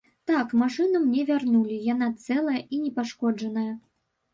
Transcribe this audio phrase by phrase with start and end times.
[0.29, 3.73] Так, машыну мне вярнулі, яна цэлая і непашкоджаная.